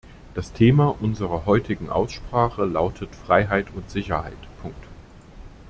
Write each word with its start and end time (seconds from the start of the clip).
Das 0.33 0.51
Thema 0.51 0.95
unserer 0.99 1.45
heutigen 1.45 1.91
Aussprache 1.91 2.65
lautet 2.65 3.13
Freiheit 3.13 3.67
und 3.75 3.91
Sicherheit. 3.91 4.33